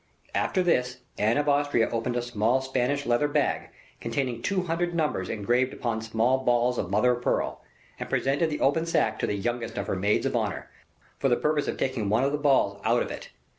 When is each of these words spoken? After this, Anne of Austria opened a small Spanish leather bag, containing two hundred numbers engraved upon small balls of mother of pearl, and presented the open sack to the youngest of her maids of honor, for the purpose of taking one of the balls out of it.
After 0.33 0.63
this, 0.63 0.97
Anne 1.19 1.37
of 1.37 1.47
Austria 1.47 1.87
opened 1.91 2.15
a 2.17 2.23
small 2.23 2.59
Spanish 2.59 3.05
leather 3.05 3.27
bag, 3.27 3.69
containing 3.99 4.41
two 4.41 4.63
hundred 4.63 4.95
numbers 4.95 5.29
engraved 5.29 5.73
upon 5.75 6.01
small 6.01 6.39
balls 6.39 6.79
of 6.79 6.89
mother 6.89 7.11
of 7.11 7.21
pearl, 7.21 7.61
and 7.99 8.09
presented 8.09 8.49
the 8.49 8.61
open 8.61 8.87
sack 8.87 9.19
to 9.19 9.27
the 9.27 9.35
youngest 9.35 9.77
of 9.77 9.85
her 9.85 9.95
maids 9.95 10.25
of 10.25 10.35
honor, 10.35 10.71
for 11.19 11.29
the 11.29 11.37
purpose 11.37 11.67
of 11.67 11.77
taking 11.77 12.09
one 12.09 12.23
of 12.23 12.31
the 12.31 12.39
balls 12.39 12.81
out 12.83 13.03
of 13.03 13.11
it. 13.11 13.29